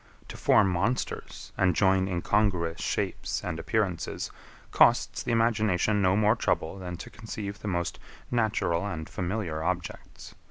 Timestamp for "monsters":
0.71-1.51